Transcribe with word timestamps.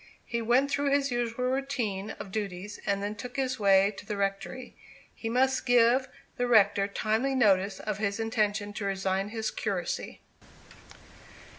He 0.25 0.41
went 0.41 0.71
through 0.71 0.89
his 0.89 1.11
usual 1.11 1.45
routine 1.45 2.09
of 2.19 2.31
duties, 2.31 2.79
and 2.87 3.03
then 3.03 3.13
took 3.13 3.35
his 3.35 3.59
way 3.59 3.93
to 3.99 4.03
the 4.03 4.17
rectory. 4.17 4.75
He 5.13 5.29
must 5.29 5.63
give 5.63 6.07
the 6.37 6.47
rector 6.47 6.87
timely 6.87 7.35
notice 7.35 7.79
of 7.79 7.99
his 7.99 8.19
intention 8.19 8.73
to 8.73 8.85
resign 8.85 9.29
his 9.29 9.51
curacy. 9.51 10.21